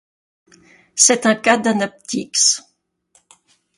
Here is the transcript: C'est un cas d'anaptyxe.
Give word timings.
C'est 0.95 1.27
un 1.27 1.35
cas 1.35 1.57
d'anaptyxe. 1.59 2.63